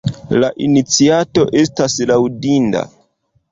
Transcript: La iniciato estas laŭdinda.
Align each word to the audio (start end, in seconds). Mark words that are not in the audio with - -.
La 0.43 0.47
iniciato 0.67 1.45
estas 1.61 1.99
laŭdinda. 2.15 2.85